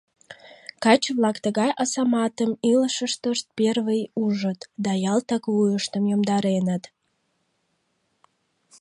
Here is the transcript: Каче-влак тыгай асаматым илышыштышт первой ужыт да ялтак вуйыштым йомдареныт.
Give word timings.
Каче-влак 0.83 1.37
тыгай 1.45 1.71
асаматым 1.83 2.51
илышыштышт 2.71 3.45
первой 3.57 4.01
ужыт 4.23 4.59
да 4.83 4.91
ялтак 5.11 5.43
вуйыштым 5.53 6.03
йомдареныт. 6.11 6.83